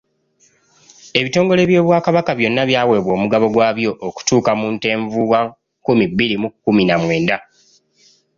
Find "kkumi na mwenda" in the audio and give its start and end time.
6.51-7.37